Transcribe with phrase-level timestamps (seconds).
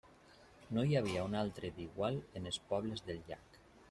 [0.77, 3.61] No n'hi havia un altre d'igual en els pobles del llac.